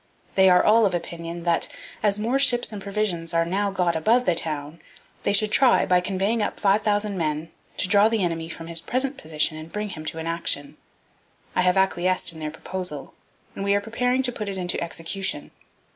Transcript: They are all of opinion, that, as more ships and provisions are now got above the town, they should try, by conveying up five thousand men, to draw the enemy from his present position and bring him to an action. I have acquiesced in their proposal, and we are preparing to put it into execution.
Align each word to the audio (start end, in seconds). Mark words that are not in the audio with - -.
They 0.33 0.49
are 0.49 0.63
all 0.63 0.87
of 0.87 0.95
opinion, 0.95 1.43
that, 1.43 1.67
as 2.01 2.17
more 2.17 2.39
ships 2.39 2.71
and 2.71 2.81
provisions 2.81 3.35
are 3.35 3.45
now 3.45 3.69
got 3.69 3.95
above 3.95 4.25
the 4.25 4.33
town, 4.33 4.81
they 5.21 5.31
should 5.31 5.51
try, 5.51 5.85
by 5.85 5.99
conveying 6.01 6.41
up 6.41 6.59
five 6.59 6.81
thousand 6.81 7.19
men, 7.19 7.51
to 7.77 7.87
draw 7.87 8.09
the 8.09 8.23
enemy 8.23 8.49
from 8.49 8.65
his 8.65 8.81
present 8.81 9.15
position 9.15 9.57
and 9.59 9.71
bring 9.71 9.89
him 9.89 10.03
to 10.05 10.17
an 10.17 10.25
action. 10.25 10.75
I 11.55 11.61
have 11.61 11.77
acquiesced 11.77 12.33
in 12.33 12.39
their 12.39 12.49
proposal, 12.49 13.13
and 13.55 13.63
we 13.63 13.75
are 13.75 13.79
preparing 13.79 14.23
to 14.23 14.31
put 14.31 14.49
it 14.49 14.57
into 14.57 14.81
execution. 14.81 15.51